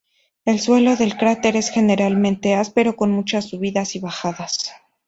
El 0.45 0.59
suelo 0.59 0.95
del 0.95 1.15
cráter 1.15 1.55
es 1.55 1.69
generalmente 1.69 2.55
áspero, 2.55 2.95
con 2.95 3.11
muchas 3.11 3.45
subidas 3.47 3.95
y 3.95 3.99
bajadas. 3.99 4.71